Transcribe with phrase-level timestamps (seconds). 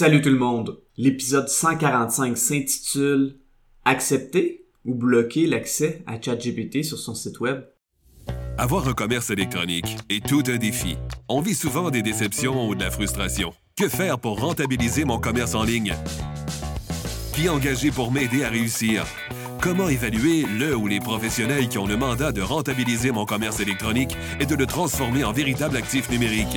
[0.00, 0.78] Salut tout le monde.
[0.96, 3.36] L'épisode 145 s'intitule
[3.84, 7.64] Accepter ou bloquer l'accès à ChatGPT sur son site web.
[8.56, 10.96] Avoir un commerce électronique est tout un défi.
[11.28, 13.52] On vit souvent des déceptions ou de la frustration.
[13.76, 15.94] Que faire pour rentabiliser mon commerce en ligne?
[17.34, 19.04] Qui engager pour m'aider à réussir?
[19.60, 24.16] Comment évaluer le ou les professionnels qui ont le mandat de rentabiliser mon commerce électronique
[24.40, 26.56] et de le transformer en véritable actif numérique?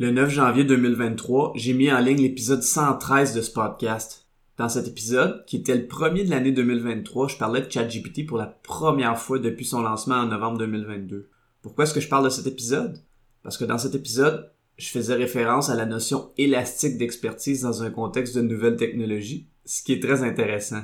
[0.00, 4.26] Le 9 janvier 2023, j'ai mis en ligne l'épisode 113 de ce podcast.
[4.56, 8.38] Dans cet épisode, qui était le premier de l'année 2023, je parlais de ChatGPT pour
[8.38, 11.28] la première fois depuis son lancement en novembre 2022.
[11.60, 12.98] Pourquoi est-ce que je parle de cet épisode?
[13.42, 17.90] Parce que dans cet épisode, je faisais référence à la notion élastique d'expertise dans un
[17.90, 20.80] contexte de nouvelles technologies, ce qui est très intéressant.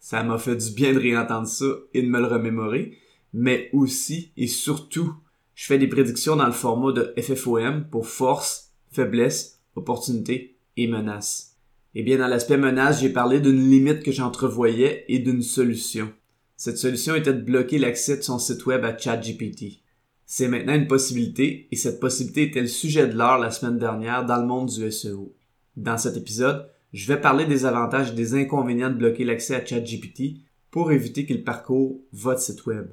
[0.00, 2.96] Ça m'a fait du bien de réentendre ça et de me le remémorer,
[3.34, 5.12] mais aussi et surtout,
[5.54, 11.56] je fais des prédictions dans le format de FFOM pour force, faiblesse, opportunité et menace.
[11.94, 16.12] Eh bien, dans l'aspect menace, j'ai parlé d'une limite que j'entrevoyais et d'une solution.
[16.56, 19.80] Cette solution était de bloquer l'accès de son site web à ChatGPT.
[20.26, 24.24] C'est maintenant une possibilité et cette possibilité était le sujet de l'heure la semaine dernière
[24.24, 25.34] dans le monde du SEO.
[25.76, 29.64] Dans cet épisode, je vais parler des avantages et des inconvénients de bloquer l'accès à
[29.64, 32.86] ChatGPT pour éviter qu'il parcourt votre site web.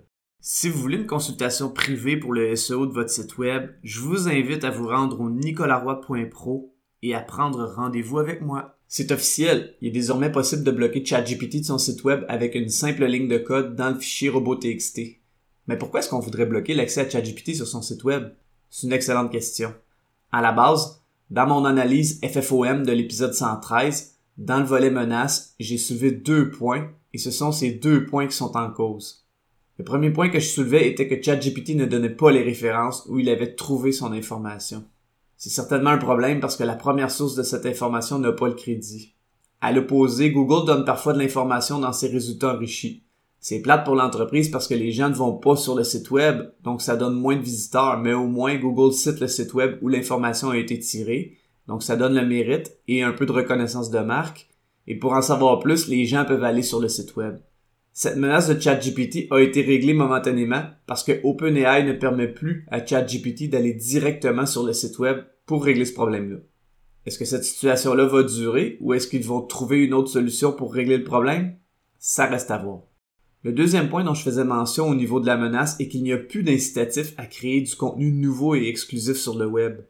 [0.44, 4.28] Si vous voulez une consultation privée pour le SEO de votre site web, je vous
[4.28, 8.80] invite à vous rendre au nicolaroy.pro et à prendre rendez-vous avec moi.
[8.88, 12.69] C'est officiel, il est désormais possible de bloquer ChatGPT de son site web avec une
[12.69, 15.00] simple ligne de code dans le fichier robot.txt.
[15.67, 18.31] Mais pourquoi est-ce qu'on voudrait bloquer l'accès à ChatGPT sur son site web?
[18.72, 19.75] C'est une excellente question.
[20.31, 25.78] À la base, dans mon analyse FFOM de l'épisode 113, dans le volet menaces, j'ai
[25.78, 29.20] soulevé deux points et ce sont ces deux points qui sont en cause.
[29.81, 33.18] Le premier point que je soulevais était que ChatGPT ne donnait pas les références où
[33.18, 34.84] il avait trouvé son information.
[35.38, 38.53] C'est certainement un problème parce que la première source de cette information n'a pas le
[38.53, 39.16] crédit.
[39.59, 43.02] À l'opposé, Google donne parfois de l'information dans ses résultats enrichis.
[43.40, 46.52] C'est plate pour l'entreprise parce que les gens ne vont pas sur le site web,
[46.63, 49.88] donc ça donne moins de visiteurs, mais au moins Google cite le site web où
[49.88, 53.98] l'information a été tirée, donc ça donne le mérite et un peu de reconnaissance de
[53.98, 54.48] marque.
[54.86, 57.40] Et pour en savoir plus, les gens peuvent aller sur le site web.
[57.94, 62.85] Cette menace de ChatGPT a été réglée momentanément parce que OpenAI ne permet plus à
[62.85, 66.38] ChatGPT d'aller directement sur le site web pour régler ce problème-là.
[67.06, 70.74] Est-ce que cette situation-là va durer ou est-ce qu'ils vont trouver une autre solution pour
[70.74, 71.57] régler le problème?
[72.00, 72.84] Ça reste à voir.
[73.44, 76.13] Le deuxième point dont je faisais mention au niveau de la menace est qu'il n'y
[76.13, 79.81] a plus d'incitatif à créer du contenu nouveau et exclusif sur le web.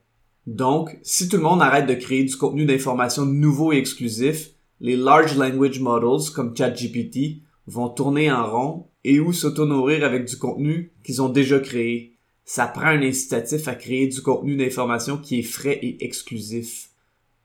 [0.48, 4.96] Donc, si tout le monde arrête de créer du contenu d'information nouveau et exclusif, les
[4.96, 10.92] Large Language Models comme ChatGPT vont tourner en rond et ou s'auto-nourrir avec du contenu
[11.04, 12.18] qu'ils ont déjà créé.
[12.44, 16.90] Ça prend un incitatif à créer du contenu d'information qui est frais et exclusif.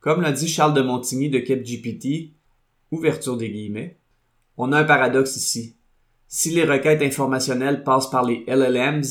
[0.01, 2.33] Comme l'a dit Charles de Montigny de CapGPT,
[2.91, 3.99] ouverture des guillemets,
[4.57, 5.77] on a un paradoxe ici.
[6.29, 9.05] Si les requêtes informationnelles passent par les LLMs,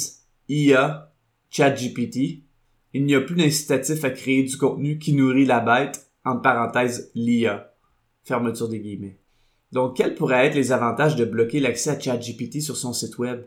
[0.50, 1.14] IA,
[1.50, 2.44] ChatGPT,
[2.94, 7.12] il n'y a plus d'incitatif à créer du contenu qui nourrit la bête, en parenthèse
[7.14, 7.74] l'IA.
[8.24, 9.20] Fermeture des guillemets.
[9.76, 13.42] Donc, quels pourraient être les avantages de bloquer l'accès à ChatGPT sur son site web?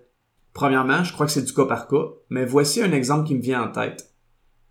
[0.52, 3.40] Premièrement, je crois que c'est du cas par cas, mais voici un exemple qui me
[3.40, 4.12] vient en tête.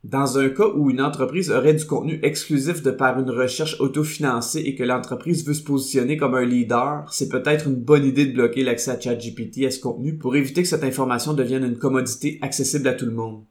[0.03, 4.59] Dans un cas où une entreprise aurait du contenu exclusif de par une recherche autofinancée
[4.59, 8.33] et que l'entreprise veut se positionner comme un leader, c'est peut-être une bonne idée de
[8.33, 12.37] bloquer l'accès à ChatGPT à ce contenu pour éviter que cette information devienne une commodité
[12.43, 13.45] accessible à tout le monde.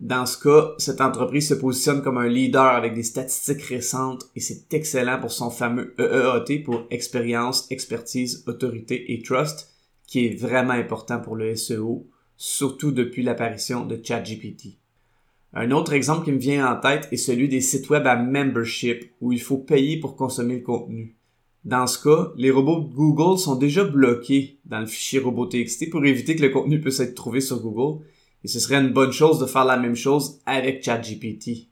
[0.00, 4.40] Dans ce cas, cette entreprise se positionne comme un leader avec des statistiques récentes et
[4.40, 9.74] c'est excellent pour son fameux EEAT pour expérience, expertise, autorité et trust,
[10.06, 12.06] qui est vraiment important pour le SEO,
[12.36, 14.76] surtout depuis l'apparition de ChatGPT.
[15.54, 19.10] Un autre exemple qui me vient en tête est celui des sites web à membership
[19.22, 21.16] où il faut payer pour consommer le contenu.
[21.64, 26.36] Dans ce cas, les robots Google sont déjà bloqués dans le fichier robot.txt pour éviter
[26.36, 28.04] que le contenu puisse être trouvé sur Google
[28.46, 31.66] et ce serait une bonne chose de faire la même chose avec ChatGPT.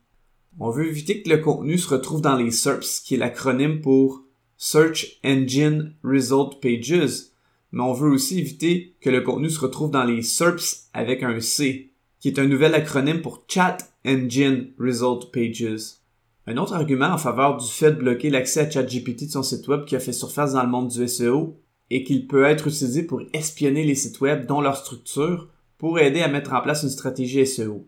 [0.58, 4.24] On veut éviter que le contenu se retrouve dans les SERPs, qui est l'acronyme pour
[4.56, 7.26] Search Engine Result Pages,
[7.70, 11.38] mais on veut aussi éviter que le contenu se retrouve dans les SERPs avec un
[11.38, 16.00] C, qui est un nouvel acronyme pour Chat Engine Result Pages.
[16.48, 19.68] Un autre argument en faveur du fait de bloquer l'accès à ChatGPT de son site
[19.68, 21.56] web qui a fait surface dans le monde du SEO
[21.90, 25.53] est qu'il peut être utilisé pour espionner les sites web dont leur structure
[25.84, 27.86] pour aider à mettre en place une stratégie SEO.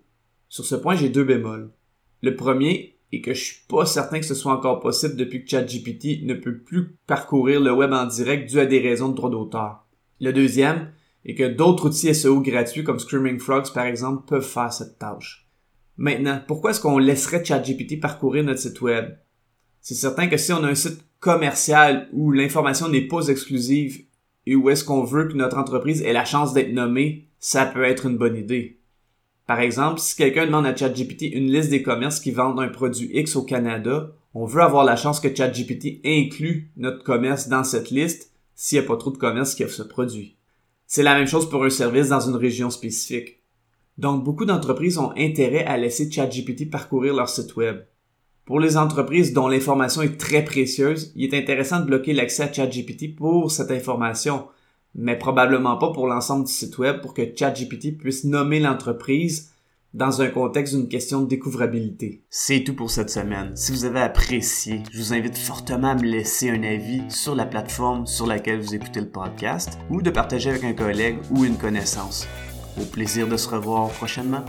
[0.51, 1.73] Sur ce point, j'ai deux bémols.
[2.21, 5.49] Le premier est que je suis pas certain que ce soit encore possible depuis que
[5.49, 9.31] ChatGPT ne peut plus parcourir le web en direct dû à des raisons de droit
[9.31, 9.87] d'auteur.
[10.21, 10.93] Le deuxième
[11.25, 15.49] est que d'autres outils SEO gratuits comme Screaming Frogs par exemple peuvent faire cette tâche.
[15.97, 19.17] Maintenant, pourquoi est-ce qu'on laisserait ChatGPT parcourir notre site web?
[19.81, 24.05] C'est certain que si on a un site commercial où l'information n'est pas exclusive
[24.45, 27.85] et où est-ce qu'on veut que notre entreprise ait la chance d'être nommée, ça peut
[27.85, 28.81] être une bonne idée.
[29.47, 33.09] Par exemple, si quelqu'un demande à ChatGPT une liste des commerces qui vendent un produit
[33.13, 37.91] X au Canada, on veut avoir la chance que ChatGPT inclue notre commerce dans cette
[37.91, 40.35] liste s'il n'y a pas trop de commerces qui offrent ce produit.
[40.89, 43.39] C'est la même chose pour un service dans une région spécifique.
[43.97, 47.85] Donc, beaucoup d'entreprises ont intérêt à laisser ChatGPT parcourir leur site web.
[48.45, 52.53] Pour les entreprises dont l'information est très précieuse, il est intéressant de bloquer l'accès à
[52.53, 54.49] ChatGPT pour cette information,
[54.97, 59.53] mais probablement pas pour l'ensemble du site web pour que ChatGPT puisse nommer l'entreprise
[59.95, 62.23] dans un contexte d'une question de découvrabilité.
[62.29, 63.57] C'est tout pour cette semaine.
[63.57, 67.47] Si vous avez apprécié, je vous invite fortement à me laisser un avis sur la
[67.47, 71.57] plateforme sur laquelle vous écoutez le podcast ou de partager avec un collègue ou une
[71.57, 72.27] connaissance.
[72.79, 74.45] Au plaisir de se revoir prochainement.